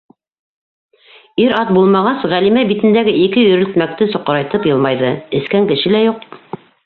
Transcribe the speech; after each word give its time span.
Ир-ат 1.43 1.73
булмағас,— 1.77 2.23
Ғәлимә 2.31 2.63
битендәге 2.71 3.13
ике 3.27 3.43
өйрөлтмәкте 3.51 4.09
соҡорайтып 4.15 4.67
йылмайҙы,- 4.71 5.13
эскән 5.41 5.71
кеше 5.73 5.95
лә 5.97 6.05
юҡ. 6.07 6.29